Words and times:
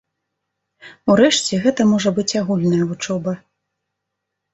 Урэшце 1.15 1.59
гэта 1.65 1.85
можа 1.91 2.09
быць 2.17 2.37
агульная 2.41 2.79
вучоба. 2.93 3.31